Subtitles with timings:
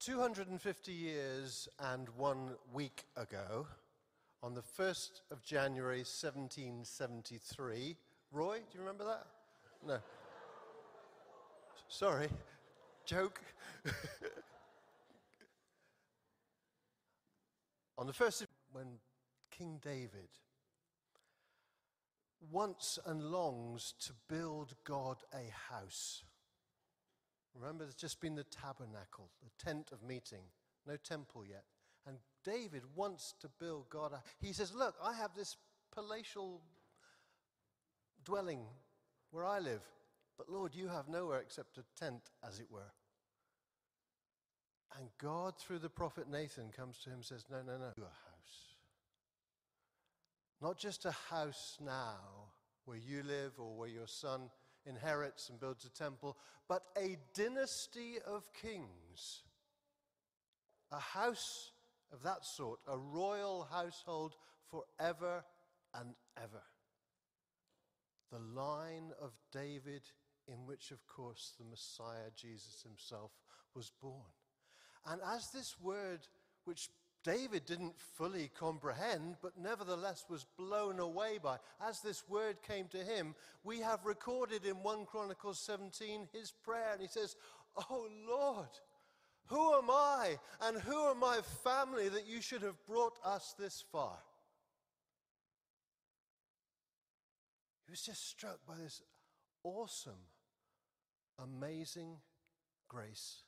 [0.00, 3.66] 250 years and one week ago,
[4.42, 7.96] on the 1st of January 1773,
[8.32, 9.26] Roy, do you remember that?
[9.86, 9.98] No.
[11.88, 12.28] Sorry,
[13.04, 13.42] joke.
[17.98, 18.86] on the 1st of when
[19.50, 20.30] King David
[22.50, 26.24] wants and longs to build God a house.
[27.54, 30.44] Remember, there's just been the tabernacle, the tent of meeting,
[30.86, 31.64] no temple yet.
[32.06, 34.12] And David wants to build God.
[34.12, 35.56] A, he says, Look, I have this
[35.92, 36.62] palatial
[38.24, 38.60] dwelling
[39.30, 39.82] where I live,
[40.38, 42.92] but Lord, you have nowhere except a tent, as it were.
[44.98, 47.88] And God, through the prophet Nathan, comes to him and says, No, no, no, a
[47.88, 48.74] house.
[50.60, 52.18] Not just a house now
[52.84, 54.50] where you live or where your son
[54.86, 56.36] inherits and builds a temple,
[56.68, 59.42] but a dynasty of kings.
[60.92, 61.72] A house
[62.12, 64.36] of that sort, a royal household
[64.70, 65.44] forever
[65.94, 66.62] and ever.
[68.32, 70.02] The line of David,
[70.48, 73.32] in which, of course, the Messiah, Jesus himself,
[73.74, 74.32] was born.
[75.06, 76.20] And as this word,
[76.64, 76.88] which
[77.22, 81.58] David didn't fully comprehend, but nevertheless was blown away by.
[81.86, 86.92] As this word came to him, we have recorded in 1 Chronicles 17 his prayer,
[86.92, 87.36] and he says,
[87.76, 88.68] Oh Lord,
[89.46, 93.84] who am I and who are my family that you should have brought us this
[93.92, 94.16] far?
[97.86, 99.02] He was just struck by this
[99.64, 100.12] awesome,
[101.38, 102.16] amazing
[102.88, 103.42] grace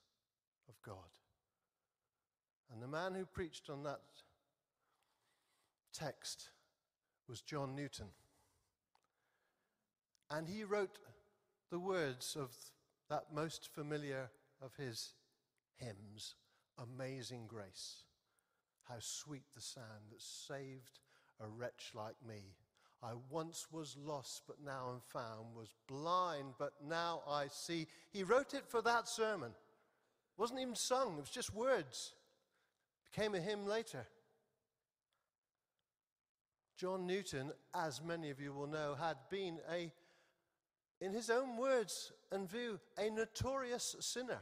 [0.69, 1.02] of God.
[2.83, 4.01] And the man who preached on that
[5.93, 6.49] text
[7.29, 8.09] was John Newton.
[10.33, 10.99] And he wrote
[11.71, 12.51] the words of
[13.09, 15.13] that most familiar of his
[15.77, 16.35] hymns
[16.77, 18.03] Amazing Grace.
[18.89, 20.99] How sweet the sound that saved
[21.39, 22.57] a wretch like me.
[23.01, 27.87] I once was lost, but now am found, was blind, but now I see.
[28.11, 29.51] He wrote it for that sermon.
[29.51, 32.15] It wasn't even sung, it was just words.
[33.13, 34.07] Became a hymn later.
[36.77, 39.93] John Newton, as many of you will know, had been a,
[41.01, 44.41] in his own words and view, a notorious sinner.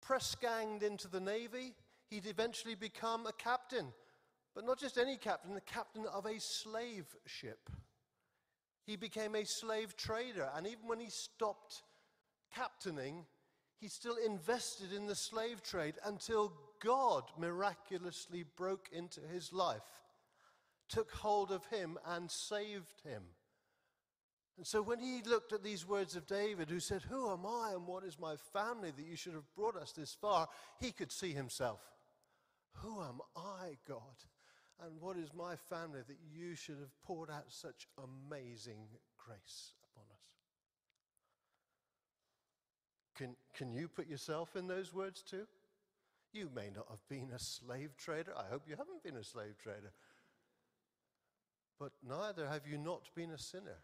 [0.00, 1.74] Press ganged into the Navy,
[2.10, 3.92] he'd eventually become a captain,
[4.54, 7.70] but not just any captain, the captain of a slave ship.
[8.84, 11.84] He became a slave trader, and even when he stopped
[12.52, 13.26] captaining,
[13.82, 19.82] he still invested in the slave trade until God miraculously broke into his life,
[20.88, 23.24] took hold of him, and saved him.
[24.56, 27.72] And so when he looked at these words of David, who said, Who am I
[27.74, 30.46] and what is my family that you should have brought us this far?
[30.78, 31.80] He could see himself.
[32.82, 33.98] Who am I, God?
[34.80, 38.86] And what is my family that you should have poured out such amazing
[39.18, 40.22] grace upon us?
[43.16, 45.46] Can, can you put yourself in those words too?
[46.32, 48.32] You may not have been a slave trader.
[48.36, 49.92] I hope you haven't been a slave trader.
[51.78, 53.78] But neither have you not been a sinner.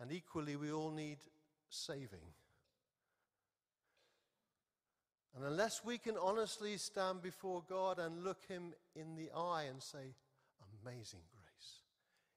[0.00, 1.18] And equally, we all need
[1.68, 2.32] saving.
[5.36, 9.82] And unless we can honestly stand before God and look Him in the eye and
[9.82, 10.14] say,
[10.82, 11.82] Amazing grace,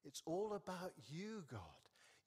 [0.06, 1.60] it's all about you, God.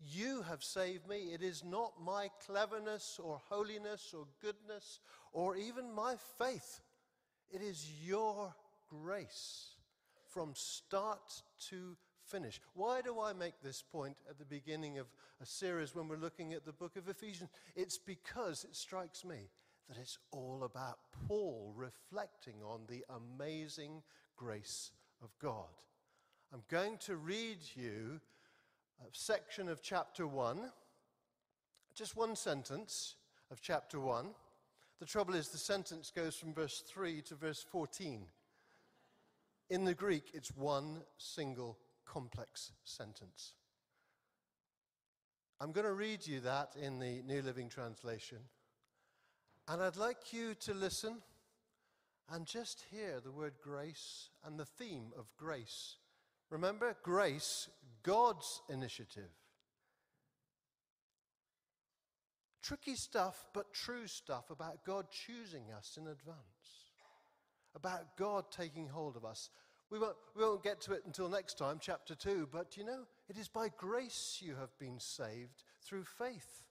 [0.06, 1.32] You have saved me.
[1.34, 5.00] It is not my cleverness or holiness or goodness
[5.32, 6.80] or even my faith.
[7.50, 8.54] It is your
[8.88, 9.74] grace
[10.28, 12.60] from start to finish.
[12.74, 15.06] Why do I make this point at the beginning of
[15.42, 17.50] a series when we're looking at the book of Ephesians?
[17.74, 19.50] It's because it strikes me
[19.88, 24.02] that it's all about Paul reflecting on the amazing
[24.36, 25.68] grace of God.
[26.52, 28.20] I'm going to read you
[29.12, 30.70] section of chapter 1,
[31.94, 33.16] just one sentence
[33.50, 34.26] of chapter 1.
[35.00, 38.26] The trouble is, the sentence goes from verse 3 to verse 14.
[39.70, 43.54] In the Greek, it's one single complex sentence.
[45.60, 48.38] I'm going to read you that in the New Living Translation.
[49.68, 51.18] And I'd like you to listen
[52.32, 55.96] and just hear the word grace and the theme of grace.
[56.50, 57.68] Remember, grace,
[58.02, 59.30] God's initiative.
[62.62, 66.92] Tricky stuff, but true stuff about God choosing us in advance,
[67.74, 69.50] about God taking hold of us.
[69.90, 73.06] We won't, we won't get to it until next time, chapter 2, but you know,
[73.28, 76.64] it is by grace you have been saved through faith.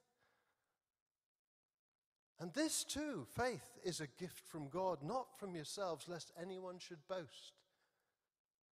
[2.38, 7.06] And this too, faith, is a gift from God, not from yourselves, lest anyone should
[7.06, 7.52] boast.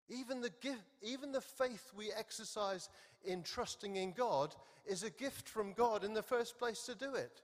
[0.09, 2.89] Even the, gift, even the faith we exercise
[3.25, 4.55] in trusting in God
[4.87, 7.43] is a gift from God in the first place to do it.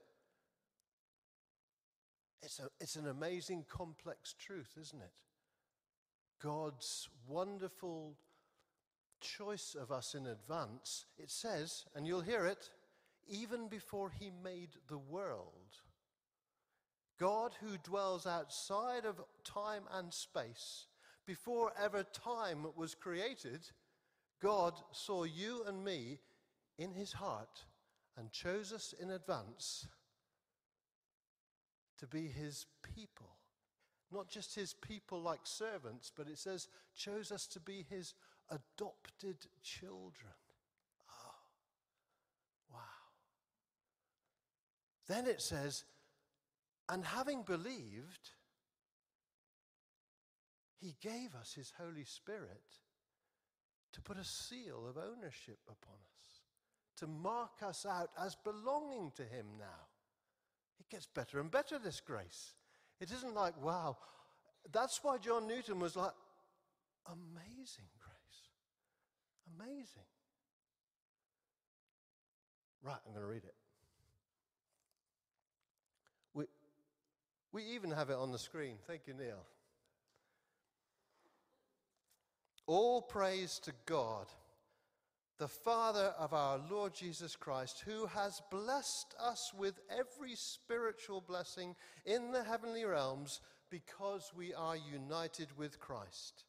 [2.41, 5.11] It's, a, it's an amazing, complex truth, isn't it?
[6.41, 8.17] God's wonderful
[9.19, 11.05] choice of us in advance.
[11.17, 12.69] It says, and you'll hear it,
[13.27, 15.79] even before he made the world.
[17.19, 20.85] God, who dwells outside of time and space,
[21.25, 23.67] before ever time was created,
[24.41, 26.19] God saw you and me
[26.77, 27.65] in his heart
[28.17, 29.87] and chose us in advance
[31.97, 33.37] to be his people.
[34.11, 38.13] Not just his people like servants, but it says, chose us to be his
[38.49, 40.33] adopted children.
[41.09, 41.35] Oh,
[42.71, 42.79] wow.
[45.07, 45.85] Then it says,
[46.87, 48.29] and having believed,
[50.85, 52.61] he gave us his Holy Spirit
[53.93, 56.41] to put a seal of ownership upon us,
[56.97, 59.87] to mark us out as belonging to him now.
[60.79, 62.53] It gets better and better, this grace.
[62.99, 63.97] It isn't like, wow.
[64.71, 66.13] That's why John Newton was like,
[67.07, 68.41] amazing grace.
[69.59, 70.09] Amazing.
[72.83, 73.55] Right, I'm going to read it.
[76.35, 76.45] We,
[77.51, 78.75] we even have it on the screen.
[78.85, 79.45] Thank you, Neil.
[82.67, 84.25] All praise to God,
[85.37, 91.75] the Father of our Lord Jesus Christ, who has blessed us with every spiritual blessing
[92.05, 96.45] in the heavenly realms because we are united with Christ.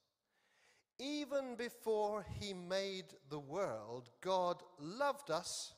[0.98, 5.74] Even before he made the world, God loved us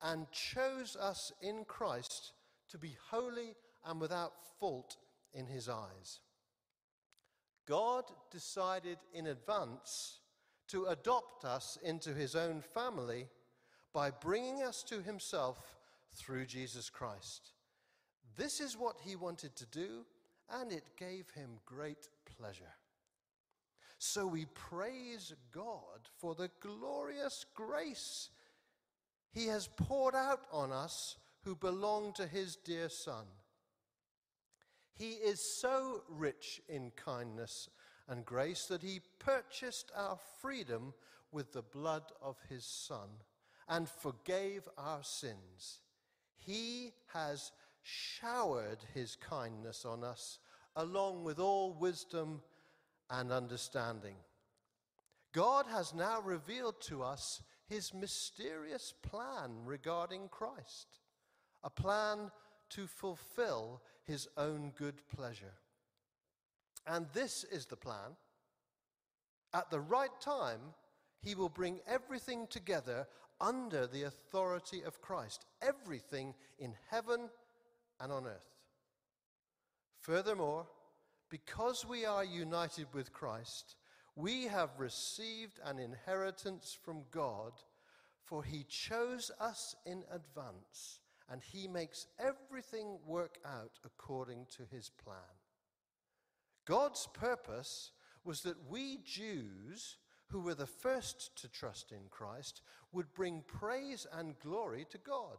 [0.00, 2.32] and chose us in Christ
[2.70, 4.96] to be holy and without fault
[5.32, 6.20] in his eyes.
[7.66, 10.18] God decided in advance
[10.68, 13.28] to adopt us into his own family
[13.92, 15.76] by bringing us to himself
[16.14, 17.52] through Jesus Christ.
[18.36, 20.04] This is what he wanted to do,
[20.50, 22.08] and it gave him great
[22.38, 22.74] pleasure.
[23.98, 28.30] So we praise God for the glorious grace
[29.32, 33.24] he has poured out on us who belong to his dear Son.
[34.96, 37.68] He is so rich in kindness
[38.08, 40.94] and grace that he purchased our freedom
[41.32, 43.08] with the blood of his Son
[43.68, 45.80] and forgave our sins.
[46.36, 47.50] He has
[47.82, 50.38] showered his kindness on us
[50.76, 52.42] along with all wisdom
[53.10, 54.16] and understanding.
[55.32, 61.00] God has now revealed to us his mysterious plan regarding Christ,
[61.62, 62.30] a plan
[62.70, 65.54] to fulfill his own good pleasure.
[66.86, 68.16] And this is the plan.
[69.52, 70.60] At the right time,
[71.20, 73.06] he will bring everything together
[73.40, 77.30] under the authority of Christ, everything in heaven
[78.00, 78.54] and on earth.
[80.00, 80.66] Furthermore,
[81.30, 83.76] because we are united with Christ,
[84.16, 87.52] we have received an inheritance from God,
[88.24, 91.00] for he chose us in advance
[91.30, 95.16] and he makes everything work out according to his plan.
[96.66, 97.92] God's purpose
[98.24, 99.96] was that we Jews,
[100.28, 102.62] who were the first to trust in Christ,
[102.92, 105.38] would bring praise and glory to God.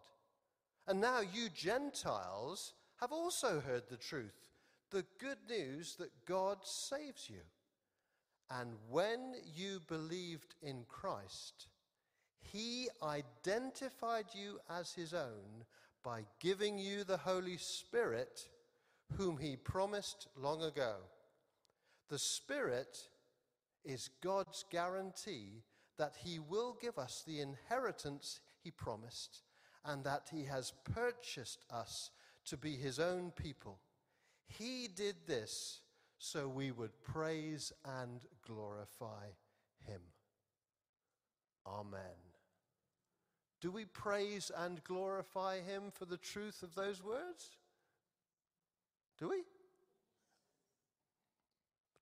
[0.88, 4.50] And now you Gentiles have also heard the truth,
[4.92, 7.42] the good news that God saves you.
[8.52, 11.68] And when you believed in Christ,
[12.52, 15.66] he identified you as his own
[16.04, 18.48] by giving you the Holy Spirit,
[19.18, 20.96] whom he promised long ago.
[22.10, 22.98] The Spirit
[23.84, 25.64] is God's guarantee
[25.98, 29.42] that he will give us the inheritance he promised
[29.86, 32.12] and that he has purchased us
[32.46, 33.80] to be his own people.
[34.48, 35.82] He did this
[36.18, 37.72] so we would praise
[38.02, 39.26] and glorify
[39.86, 40.02] him.
[41.68, 42.25] Amen.
[43.62, 47.58] Do we praise and glorify him for the truth of those words?
[49.18, 49.44] Do we?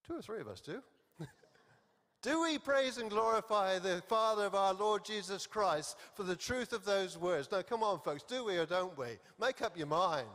[0.06, 0.82] Two or three of us do.
[2.22, 6.74] do we praise and glorify the Father of our Lord Jesus Christ for the truth
[6.74, 7.50] of those words?
[7.52, 8.24] No, come on, folks.
[8.24, 9.18] Do we or don't we?
[9.40, 10.28] Make up your mind.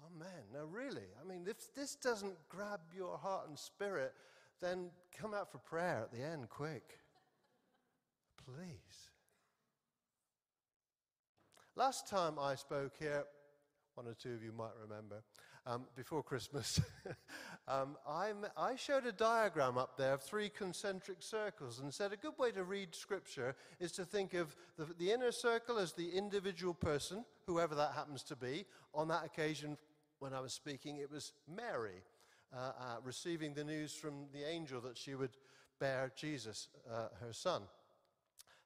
[0.00, 0.44] Oh, Amen.
[0.52, 4.12] Now, really, I mean, if this doesn't grab your heart and spirit,
[4.60, 6.98] then come out for prayer at the end quick.
[8.46, 9.10] Please.
[11.74, 13.24] Last time I spoke here,
[13.96, 15.24] one or two of you might remember,
[15.66, 16.80] um, before Christmas,
[17.68, 22.38] um, i showed a diagram up there of three concentric circles and said a good
[22.38, 26.72] way to read Scripture is to think of the, the inner circle as the individual
[26.72, 28.64] person, whoever that happens to be.
[28.94, 29.76] On that occasion,
[30.20, 32.04] when I was speaking, it was Mary
[32.54, 35.36] uh, uh, receiving the news from the angel that she would
[35.80, 37.62] bear Jesus, uh, her son.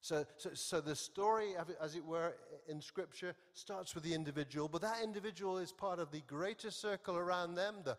[0.00, 2.34] So, so, so the story, as it were,
[2.68, 7.16] in Scripture starts with the individual, but that individual is part of the greater circle
[7.16, 7.98] around them, the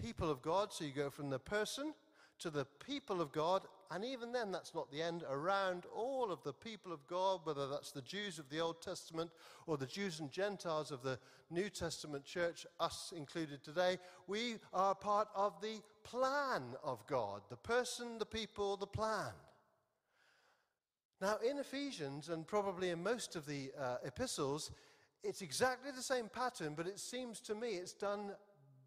[0.00, 0.72] people of God.
[0.72, 1.92] So you go from the person
[2.38, 5.24] to the people of God, and even then, that's not the end.
[5.28, 9.30] Around all of the people of God, whether that's the Jews of the Old Testament
[9.66, 11.18] or the Jews and Gentiles of the
[11.50, 17.56] New Testament church, us included today, we are part of the plan of God the
[17.56, 19.32] person, the people, the plan.
[21.22, 24.72] Now, in Ephesians, and probably in most of the uh, epistles,
[25.22, 28.32] it's exactly the same pattern, but it seems to me it's done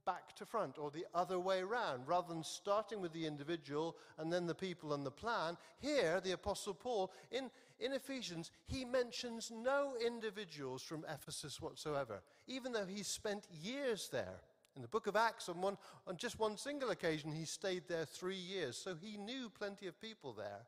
[0.06, 2.06] back to front or the other way around.
[2.06, 6.34] Rather than starting with the individual and then the people and the plan, here, the
[6.34, 7.50] Apostle Paul, in,
[7.80, 14.42] in Ephesians, he mentions no individuals from Ephesus whatsoever, even though he spent years there.
[14.76, 18.04] In the book of Acts, on, one, on just one single occasion, he stayed there
[18.04, 20.66] three years, so he knew plenty of people there.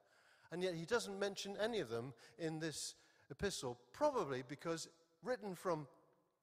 [0.52, 2.96] And yet he doesn't mention any of them in this
[3.30, 4.88] epistle, probably because
[5.24, 5.88] written from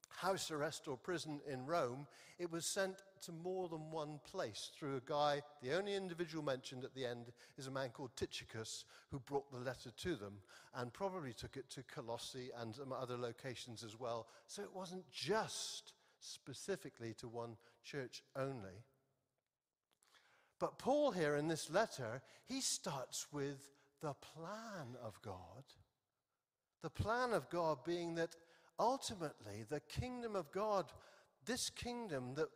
[0.08, 2.06] house arrest or prison in Rome,
[2.38, 5.42] it was sent to more than one place through a guy.
[5.62, 9.58] The only individual mentioned at the end is a man called Tychicus who brought the
[9.58, 10.38] letter to them
[10.74, 14.26] and probably took it to Colossae and some other locations as well.
[14.46, 18.84] So it wasn't just specifically to one church only.
[20.58, 23.73] But Paul here in this letter, he starts with
[24.04, 25.64] the plan of God.
[26.82, 28.36] The plan of God being that
[28.78, 30.92] ultimately the kingdom of God,
[31.46, 32.50] this kingdom that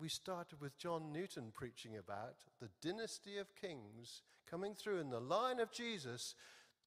[0.00, 5.20] we started with John Newton preaching about, the dynasty of kings coming through in the
[5.20, 6.34] line of Jesus,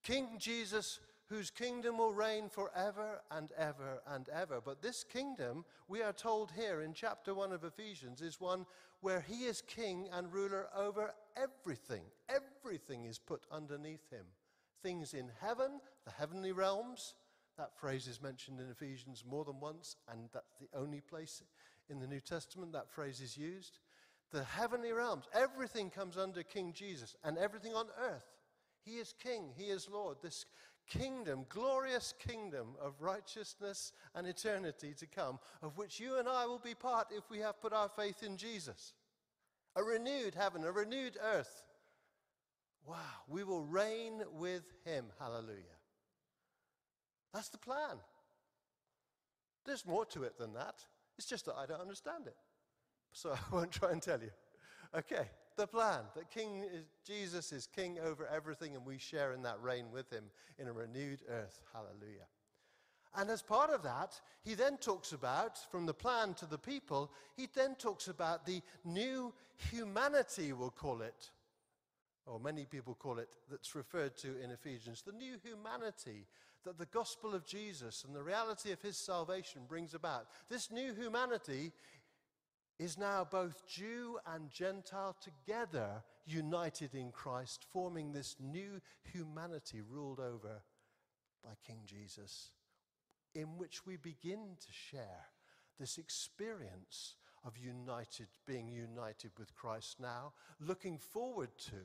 [0.01, 4.59] King Jesus, whose kingdom will reign forever and ever and ever.
[4.59, 8.65] But this kingdom, we are told here in chapter 1 of Ephesians, is one
[9.01, 12.03] where he is king and ruler over everything.
[12.29, 14.25] Everything is put underneath him.
[14.84, 17.15] Things in heaven, the heavenly realms.
[17.58, 21.43] That phrase is mentioned in Ephesians more than once, and that's the only place
[21.89, 23.79] in the New Testament that phrase is used.
[24.31, 28.38] The heavenly realms, everything comes under King Jesus, and everything on earth.
[28.86, 30.17] He is king, he is Lord.
[30.22, 30.46] This
[30.88, 36.60] kingdom, glorious kingdom of righteousness and eternity to come, of which you and I will
[36.60, 38.93] be part if we have put our faith in Jesus.
[39.75, 41.63] A renewed heaven, a renewed earth.
[42.85, 42.95] Wow,
[43.27, 45.05] we will reign with him.
[45.19, 45.77] Hallelujah.
[47.33, 47.97] That's the plan.
[49.65, 50.75] There's more to it than that.
[51.17, 52.35] It's just that I don't understand it.
[53.11, 54.31] So I won't try and tell you.
[54.95, 59.43] Okay, the plan that King is, Jesus is king over everything and we share in
[59.43, 60.25] that reign with him
[60.57, 61.61] in a renewed earth.
[61.71, 62.25] Hallelujah.
[63.15, 67.11] And as part of that, he then talks about, from the plan to the people,
[67.35, 69.33] he then talks about the new
[69.71, 71.31] humanity, we'll call it,
[72.25, 76.27] or many people call it, that's referred to in Ephesians, the new humanity
[76.65, 80.27] that the gospel of Jesus and the reality of his salvation brings about.
[80.49, 81.71] This new humanity
[82.77, 90.19] is now both Jew and Gentile together united in Christ, forming this new humanity ruled
[90.19, 90.61] over
[91.43, 92.51] by King Jesus,
[93.36, 95.27] in which we begin to share
[95.79, 101.77] this experience of united, being united with Christ now, looking forward to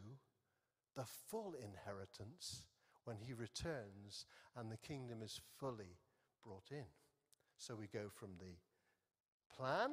[0.96, 2.64] the full inheritance
[3.04, 5.98] when he returns and the kingdom is fully
[6.42, 6.86] brought in.
[7.56, 8.56] So we go from the
[9.56, 9.90] plan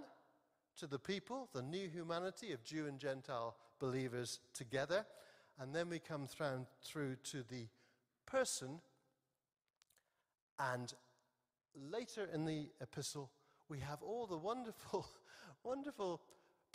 [0.77, 5.05] to the people, the new humanity of Jew and Gentile believers together.
[5.60, 7.67] And then we come through, to the
[8.25, 8.79] person.
[10.60, 10.93] And
[11.75, 13.32] later in the epistle,
[13.70, 15.08] we have all the wonderful,
[15.63, 16.22] wonderful,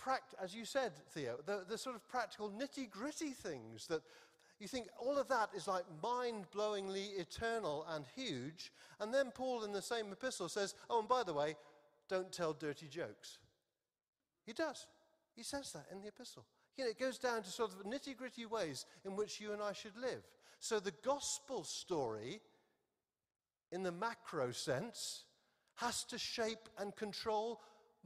[0.01, 4.03] pract- as you said, Theo, the, the sort of practical nitty gritty things that
[4.59, 8.73] you think all of that is like mind blowingly eternal and huge.
[9.01, 11.57] And then Paul in the same epistle says, Oh, and by the way,
[12.09, 13.39] don't tell dirty jokes.
[14.47, 14.87] He does.
[15.35, 16.47] He says that in the epistle.
[16.77, 19.63] You know, it goes down to sort of nitty gritty ways in which you and
[19.63, 20.23] I should live.
[20.59, 22.41] So the gospel story,
[23.77, 25.25] in the macro sense,
[25.75, 27.61] has to shape and control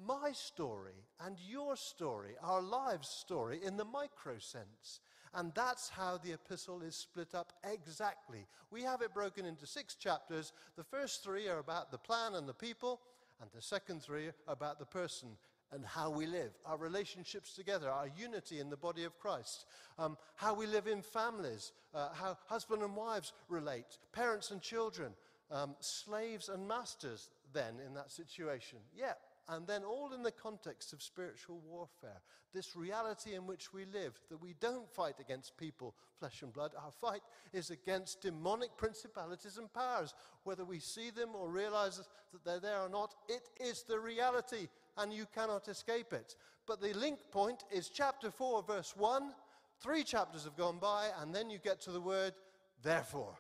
[0.05, 4.99] my story and your story, our lives' story in the micro sense.
[5.33, 8.49] And that's how the epistle is split up exactly.
[8.73, 10.53] We have it broken into six chapters.
[10.77, 13.01] The first three are about the plan and the people,
[13.41, 15.29] and the second three are about the person
[15.73, 19.67] and how we live, our relationships together, our unity in the body of Christ,
[20.01, 25.13] um, how we live in families, uh, how husband and wives relate, parents and children,
[25.51, 28.79] um, slaves and masters, then in that situation.
[28.95, 29.15] Yeah,
[29.49, 32.21] and then all in the context of spiritual warfare.
[32.53, 36.73] This reality in which we live, that we don't fight against people, flesh and blood.
[36.77, 40.15] Our fight is against demonic principalities and powers.
[40.45, 44.69] Whether we see them or realize that they're there or not, it is the reality,
[44.99, 46.37] and you cannot escape it.
[46.67, 49.33] But the link point is chapter 4, verse 1.
[49.81, 52.35] Three chapters have gone by, and then you get to the word,
[52.83, 53.35] therefore.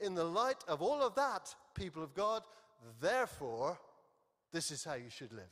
[0.00, 2.42] In the light of all of that, people of God,
[3.00, 3.78] therefore,
[4.52, 5.44] this is how you should live.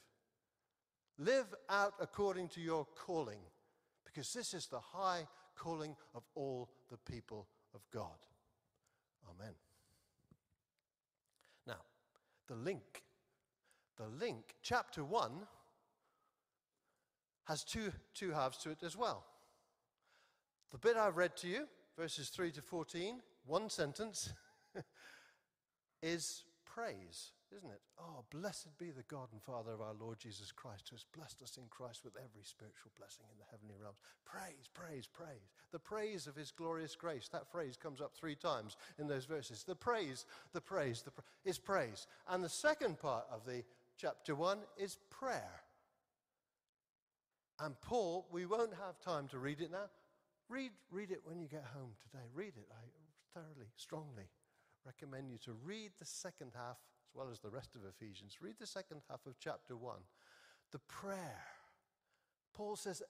[1.18, 3.40] Live out according to your calling,
[4.04, 8.18] because this is the high calling of all the people of God.
[9.30, 9.54] Amen.
[11.66, 11.80] Now,
[12.48, 13.02] the link.
[13.96, 15.30] The link, chapter 1,
[17.44, 19.24] has two, two halves to it as well.
[20.72, 24.32] The bit I've read to you, verses 3 to 14, one sentence,
[26.02, 27.80] is praise isn't it?
[27.98, 31.42] Oh, blessed be the God and Father of our Lord Jesus Christ, who has blessed
[31.42, 33.98] us in Christ with every spiritual blessing in the heavenly realms.
[34.24, 35.52] Praise, praise, praise.
[35.70, 37.28] The praise of his glorious grace.
[37.28, 39.62] That phrase comes up three times in those verses.
[39.62, 42.06] The praise, the praise, the pra- is praise.
[42.28, 43.62] And the second part of the
[43.96, 45.62] chapter one is prayer.
[47.60, 49.88] And Paul, we won't have time to read it now.
[50.48, 52.24] Read, read it when you get home today.
[52.34, 53.03] Read it I
[53.34, 54.30] thoroughly, strongly
[54.84, 56.76] recommend you to read the second half
[57.08, 58.38] as well as the rest of Ephesians.
[58.40, 59.96] Read the second half of chapter 1.
[60.72, 61.42] The prayer.
[62.54, 63.02] Paul says,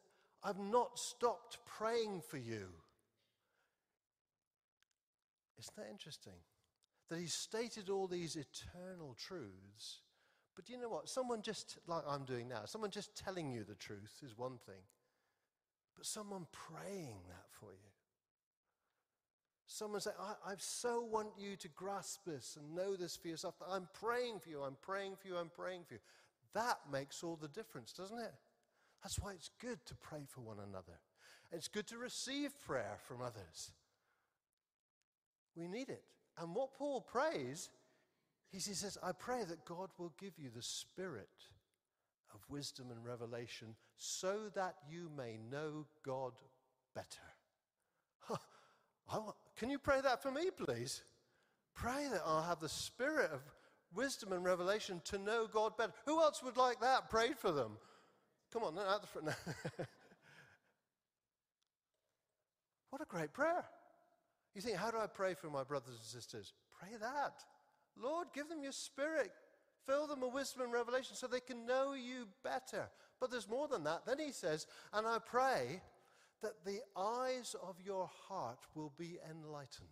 [0.43, 2.69] I've not stopped praying for you.
[5.59, 6.33] Isn't that interesting?
[7.11, 10.01] That he stated all these eternal truths.
[10.57, 11.09] But you know what?
[11.09, 14.83] Someone just, like I'm doing now, someone just telling you the truth is one thing.
[15.97, 17.94] But someone praying that for you
[19.67, 23.55] Someone say, I, I so want you to grasp this and know this for yourself.
[23.69, 26.01] I'm praying for you, I'm praying for you, I'm praying for you.
[26.55, 28.33] That makes all the difference, doesn't it?
[29.03, 30.99] That's why it's good to pray for one another.
[31.53, 33.73] It's good to receive prayer from others.
[35.57, 36.03] We need it.
[36.39, 37.71] And what Paul prays,
[38.51, 41.29] he says, I pray that God will give you the spirit
[42.35, 46.33] of wisdom and revelation so that you may know God
[46.95, 47.07] better.
[49.09, 51.03] I want, can you pray that for me, please?
[51.75, 53.41] Pray that I'll have the spirit of
[53.95, 55.93] wisdom and revelation to know God better.
[56.07, 57.11] Who else would like that?
[57.11, 57.79] Pray for them.
[58.53, 59.29] Come on, out the front.
[62.91, 63.65] what a great prayer.
[64.55, 66.53] You think, how do I pray for my brothers and sisters?
[66.79, 67.43] Pray that.
[68.01, 69.33] Lord, give them your spirit.
[69.87, 72.89] Fill them with wisdom and revelation so they can know you better.
[73.21, 74.07] But there's more than that.
[74.07, 75.83] Then he says, and I pray
[76.43, 79.89] that the eyes of your heart will be enlightened.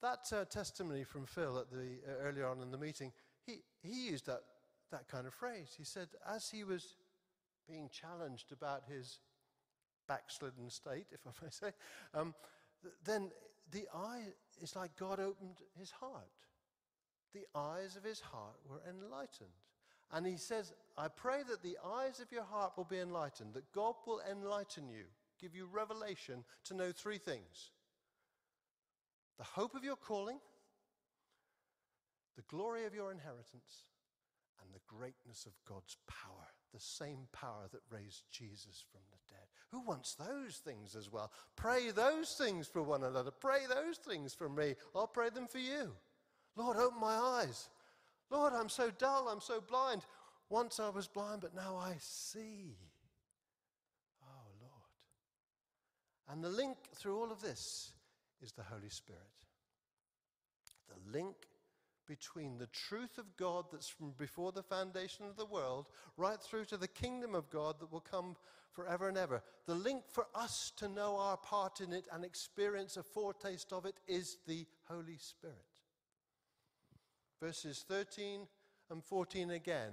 [0.00, 3.12] That uh, testimony from Phil at the, uh, earlier on in the meeting,
[3.44, 4.42] he, he used that,
[4.90, 5.74] that kind of phrase.
[5.76, 6.96] He said, as he was
[7.68, 9.18] being challenged about his
[10.06, 11.72] backslidden state, if I may say,
[12.14, 12.34] um,
[12.82, 13.30] th- then
[13.70, 14.22] the eye,
[14.60, 16.30] it's like God opened his heart.
[17.34, 19.50] The eyes of his heart were enlightened.
[20.12, 23.72] And he says, I pray that the eyes of your heart will be enlightened, that
[23.72, 25.04] God will enlighten you,
[25.40, 27.70] give you revelation to know three things
[29.38, 30.38] the hope of your calling,
[32.36, 33.84] the glory of your inheritance,
[34.60, 39.46] and the greatness of God's power, the same power that raised Jesus from the dead.
[39.70, 41.30] Who wants those things as well?
[41.54, 43.30] Pray those things for one another.
[43.30, 44.74] Pray those things for me.
[44.94, 45.92] I'll pray them for you.
[46.56, 47.68] Lord, open my eyes.
[48.30, 50.02] Lord, I'm so dull, I'm so blind.
[50.50, 52.76] Once I was blind, but now I see.
[54.22, 54.72] Oh, Lord.
[56.30, 57.92] And the link through all of this
[58.42, 59.22] is the Holy Spirit.
[60.88, 61.34] The link
[62.06, 65.86] between the truth of God that's from before the foundation of the world
[66.16, 68.34] right through to the kingdom of God that will come
[68.72, 69.42] forever and ever.
[69.66, 73.84] The link for us to know our part in it and experience a foretaste of
[73.84, 75.67] it is the Holy Spirit
[77.40, 78.40] verses 13
[78.90, 79.92] and 14 again.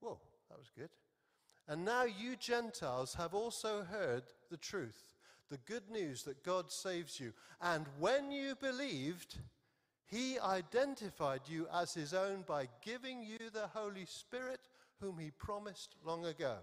[0.00, 0.90] Whoa, that was good.
[1.68, 5.14] And now you Gentiles have also heard the truth,
[5.50, 7.32] the good news that God saves you.
[7.60, 9.38] And when you believed,
[10.06, 14.60] he identified you as his own by giving you the Holy Spirit,
[15.00, 16.56] whom he promised long ago.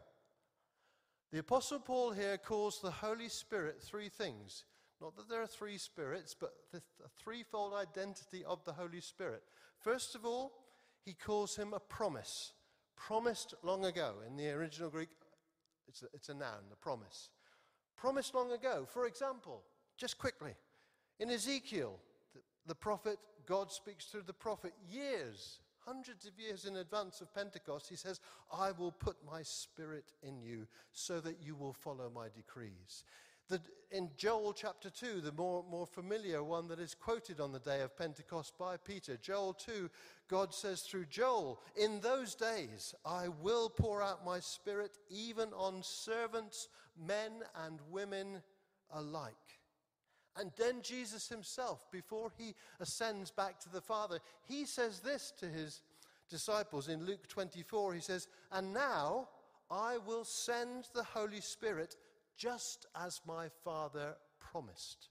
[1.32, 4.63] The Apostle Paul here calls the Holy Spirit three things.
[5.02, 6.82] Not that there are three spirits, but the
[7.22, 9.43] threefold identity of the Holy Spirit.
[9.84, 10.52] First of all,
[11.04, 12.54] he calls him a promise,
[12.96, 14.13] promised long ago.
[14.26, 15.10] In the original Greek,
[15.88, 17.30] it's a, it's a noun, the promise.
[17.98, 18.88] Promised long ago.
[18.88, 19.62] For example,
[19.98, 20.56] just quickly,
[21.19, 22.00] in Ezekiel,
[22.34, 27.34] the, the prophet, God speaks through the prophet years hundreds of years in advance of
[27.34, 28.19] Pentecost, he says,
[28.52, 33.04] I will put my spirit in you so that you will follow my decrees.
[33.49, 37.60] The, in Joel chapter 2, the more, more familiar one that is quoted on the
[37.60, 39.89] day of Pentecost by Peter, Joel 2,
[40.27, 45.84] God says through Joel, In those days I will pour out my spirit even on
[45.84, 47.32] servants, men
[47.65, 48.41] and women
[48.91, 49.34] alike.
[50.36, 55.45] And then Jesus himself, before he ascends back to the Father, he says this to
[55.45, 55.82] his
[56.29, 57.93] disciples in Luke 24.
[57.93, 59.29] He says, And now
[59.69, 61.95] I will send the Holy Spirit
[62.38, 65.10] just as my Father promised.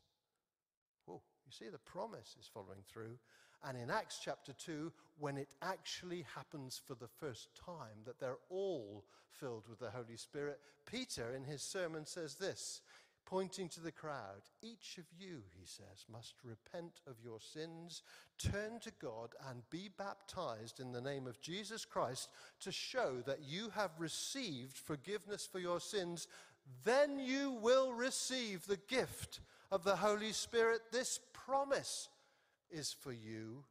[1.08, 3.18] Oh, you see, the promise is following through.
[3.64, 8.38] And in Acts chapter 2, when it actually happens for the first time, that they're
[8.50, 12.80] all filled with the Holy Spirit, Peter in his sermon says this
[13.24, 18.02] pointing to the crowd, Each of you, he says, must repent of your sins,
[18.38, 22.28] turn to God, and be baptized in the name of Jesus Christ
[22.60, 26.26] to show that you have received forgiveness for your sins.
[26.84, 30.80] Then you will receive the gift of the Holy Spirit.
[30.90, 32.08] This promise
[32.70, 33.64] is for you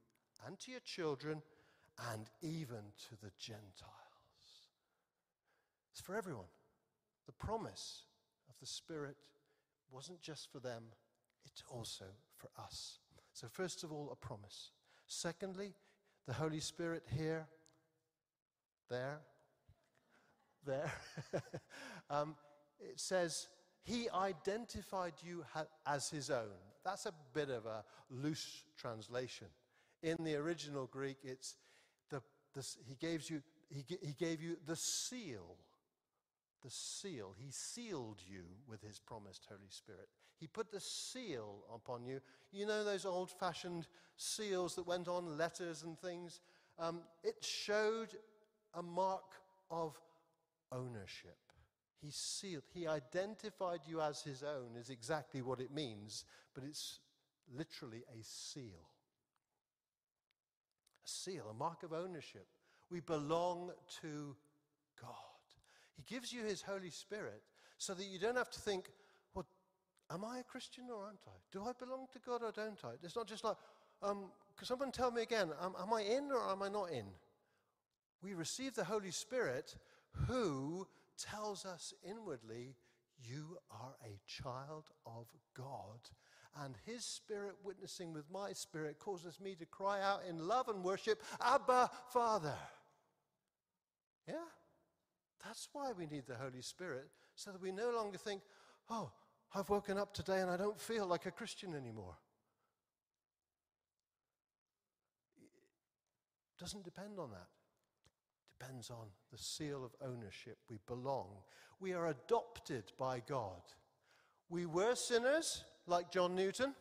[0.46, 1.42] and to your children
[2.12, 3.92] and even to the Gentiles.
[5.92, 6.46] It's for everyone.
[7.26, 8.04] The promise
[8.50, 9.16] of the Spirit
[9.92, 10.84] wasn't just for them,
[11.46, 12.06] it's also
[12.38, 13.00] for us.
[13.34, 14.72] So, first of all, a promise.
[15.08, 15.74] Secondly,
[16.28, 17.48] the Holy Spirit here,
[18.90, 19.20] there,
[20.66, 20.92] there.
[22.10, 22.36] um,
[22.82, 23.48] it says,
[23.84, 25.44] He identified you
[25.86, 26.58] as His own.
[26.84, 29.48] That's a bit of a loose translation.
[30.02, 31.56] In the original Greek, it's
[32.10, 32.22] the,
[32.54, 35.58] the he, gives you, he, he gave you the seal
[36.62, 37.34] the seal.
[37.38, 40.08] He sealed you with his promised Holy Spirit.
[40.40, 42.20] He put the seal upon you.
[42.52, 46.40] You know those old fashioned seals that went on letters and things?
[46.80, 48.16] Um, it showed
[48.74, 49.36] a mark
[49.70, 50.00] of
[50.72, 51.38] ownership.
[52.02, 57.00] He sealed, he identified you as his own, is exactly what it means, but it's
[57.56, 58.90] literally a seal.
[61.06, 62.48] A seal, a mark of ownership.
[62.90, 64.36] We belong to
[65.00, 65.16] God.
[65.96, 67.42] He gives you His Holy Spirit
[67.78, 68.90] so that you don't have to think,
[69.34, 69.46] well,
[70.12, 71.38] am I a Christian or aren't I?
[71.52, 72.92] Do I belong to God or don't I?
[73.04, 73.58] It's not just like,
[74.04, 74.26] um,
[74.58, 77.06] could someone tell me again, am, am I in or am I not in?
[78.24, 79.76] We receive the Holy Spirit
[80.28, 80.88] who
[81.30, 82.76] tells us inwardly,
[83.24, 86.00] you are a child of God.
[86.64, 90.84] And his spirit witnessing with my spirit causes me to cry out in love and
[90.84, 92.58] worship, Abba, Father.
[94.28, 94.36] Yeah?
[95.46, 98.42] That's why we need the Holy Spirit, so that we no longer think,
[98.90, 99.12] oh,
[99.56, 102.16] I've woken up today and I don't feel like a Christian anymore.
[105.42, 107.48] It doesn't depend on that.
[108.62, 110.58] Depends on the seal of ownership.
[110.70, 111.30] We belong.
[111.80, 113.62] We are adopted by God.
[114.50, 116.76] We were sinners, like John Newton.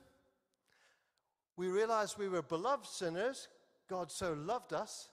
[1.57, 3.49] We realized we were beloved sinners.
[3.89, 5.09] God so loved us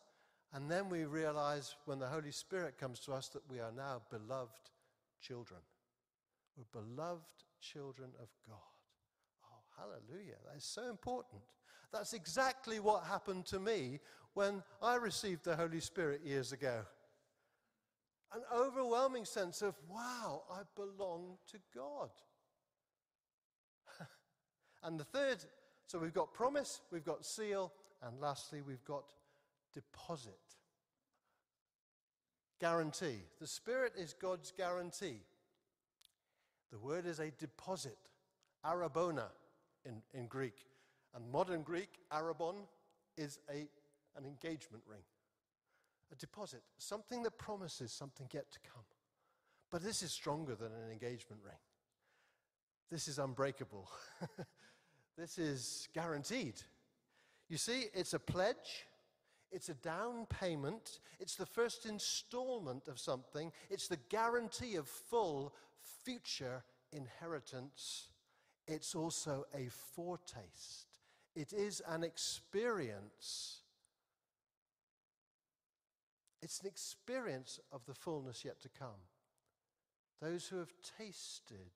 [0.53, 4.01] and then we realize when the Holy Spirit comes to us that we are now
[4.09, 4.71] beloved
[5.21, 5.59] children.
[6.57, 8.57] We're beloved children of God.
[9.45, 10.35] Oh, hallelujah.
[10.45, 11.41] That is so important.
[11.91, 13.99] That's exactly what happened to me
[14.37, 16.81] when I received the Holy Spirit years ago.
[18.35, 22.11] An overwhelming sense of, wow, I belong to God.
[24.83, 25.37] and the third,
[25.87, 27.73] so we've got promise, we've got seal,
[28.03, 29.05] and lastly, we've got
[29.73, 30.37] deposit.
[32.61, 33.23] Guarantee.
[33.41, 35.21] The Spirit is God's guarantee.
[36.71, 37.97] The word is a deposit,
[38.63, 39.29] arabona
[39.83, 40.67] in, in Greek.
[41.15, 42.57] And modern Greek, arabon,
[43.17, 43.67] is a,
[44.17, 45.03] an engagement ring,
[46.11, 48.83] a deposit, something that promises something yet to come.
[49.71, 51.59] But this is stronger than an engagement ring.
[52.89, 53.89] This is unbreakable.
[55.17, 56.55] this is guaranteed.
[57.49, 58.85] You see, it's a pledge,
[59.51, 60.99] it's a down payment.
[61.19, 63.51] It's the first installment of something.
[63.69, 65.53] It's the guarantee of full
[66.03, 68.09] future inheritance.
[68.67, 70.87] It's also a foretaste.
[71.35, 73.61] It is an experience.
[76.41, 79.01] It's an experience of the fullness yet to come.
[80.21, 81.71] those who have tasted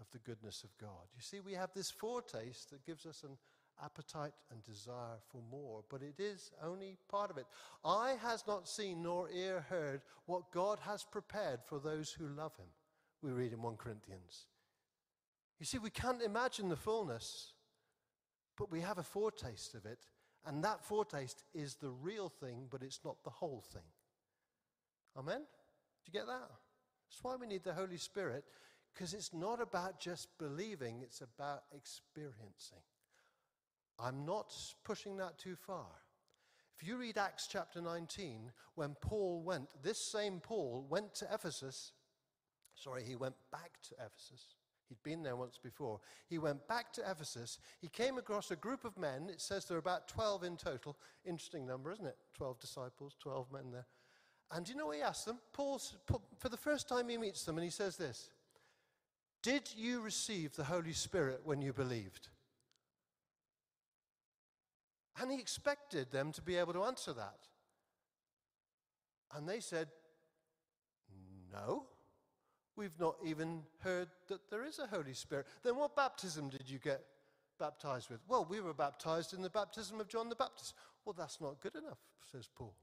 [0.00, 1.06] of the goodness of God.
[1.16, 3.36] You see, we have this foretaste that gives us an
[3.84, 7.46] appetite and desire for more, but it is only part of it.
[7.84, 12.56] Eye has not seen nor ear heard what God has prepared for those who love
[12.56, 12.66] him.
[13.22, 14.46] We read in 1 Corinthians.
[15.58, 17.52] You see, we can't imagine the fullness,
[18.56, 19.98] but we have a foretaste of it,
[20.46, 23.82] and that foretaste is the real thing, but it's not the whole thing.
[25.16, 25.40] Amen?
[25.40, 26.50] Do you get that?
[27.08, 28.44] That's why we need the Holy Spirit,
[28.92, 32.82] because it's not about just believing, it's about experiencing.
[33.98, 35.86] I'm not pushing that too far.
[36.78, 41.92] If you read Acts chapter 19, when Paul went, this same Paul went to Ephesus.
[42.76, 44.54] Sorry, he went back to Ephesus.
[44.88, 46.00] He'd been there once before.
[46.28, 47.58] He went back to Ephesus.
[47.80, 49.28] He came across a group of men.
[49.28, 50.96] It says there are about 12 in total.
[51.24, 52.16] Interesting number, isn't it?
[52.34, 53.86] 12 disciples, 12 men there.
[54.50, 55.38] And do you know what he asked them?
[55.52, 55.80] Paul,
[56.38, 58.30] for the first time, he meets them and he says this
[59.42, 62.28] Did you receive the Holy Spirit when you believed?
[65.20, 67.40] And he expected them to be able to answer that.
[69.34, 69.88] And they said,
[71.52, 71.84] No,
[72.78, 75.46] we've not even heard that there is a Holy Spirit.
[75.64, 77.04] Then what baptism did you get
[77.58, 78.20] baptized with?
[78.28, 80.74] Well, we were baptized in the baptism of John the Baptist.
[81.04, 81.98] Well, that's not good enough,
[82.30, 82.74] says Paul.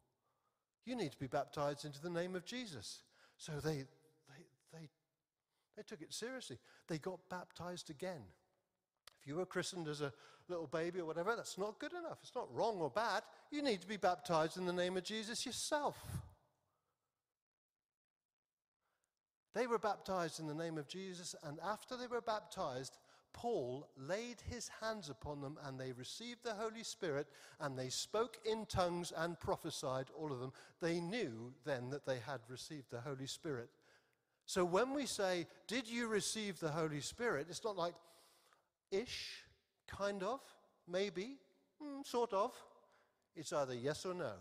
[0.86, 3.04] You need to be baptized into the name of Jesus.
[3.38, 3.86] So they,
[4.28, 4.90] they, they,
[5.78, 6.58] they took it seriously.
[6.88, 8.22] They got baptized again.
[9.22, 10.14] If you were christened as a
[10.50, 12.20] little baby or whatever, that's not good enough.
[12.22, 13.24] It's not wrong or bad.
[13.50, 15.96] You need to be baptized in the name of Jesus yourself.
[19.56, 22.98] They were baptized in the name of Jesus, and after they were baptized,
[23.32, 27.28] Paul laid his hands upon them, and they received the Holy Spirit,
[27.62, 30.52] and they spoke in tongues and prophesied, all of them.
[30.82, 33.70] They knew then that they had received the Holy Spirit.
[34.46, 37.48] So when we say, Did you receive the Holy Spirit?
[37.50, 37.96] It's not like,
[38.92, 39.46] ish,
[39.88, 40.42] kind of,
[40.86, 41.38] maybe,
[41.82, 42.54] mm, sort of.
[43.38, 44.34] It's either yes or no.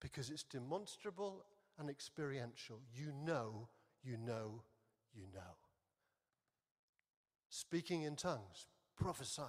[0.00, 1.44] Because it's demonstrable
[1.78, 2.80] and experiential.
[2.94, 3.68] You know,
[4.02, 4.62] you know,
[5.14, 5.56] you know.
[7.48, 9.48] Speaking in tongues, prophesying.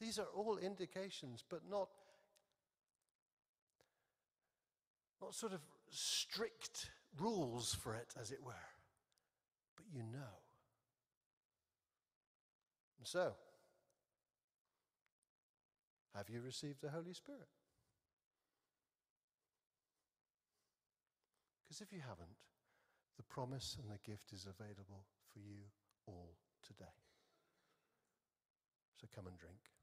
[0.00, 1.88] These are all indications, but not,
[5.20, 5.60] not sort of
[5.90, 8.52] strict rules for it, as it were.
[9.76, 10.38] But you know.
[12.98, 13.34] And so,
[16.14, 17.48] have you received the Holy Spirit?
[21.78, 22.34] Because if you haven't,
[23.16, 25.70] the promise and the gift is available for you
[26.06, 26.34] all
[26.66, 26.98] today.
[29.00, 29.77] So come and drink.